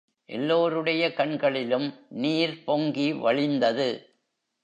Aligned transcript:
எல்லோருடைய 0.25 1.13
கண்களிலும் 1.13 1.95
நீர் 2.09 2.63
பொங்கி 2.63 3.13
வழிந்தது. 3.13 3.89